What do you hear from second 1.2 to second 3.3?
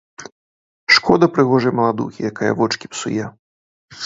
прыгожай маладухі, якая вочкі псуе.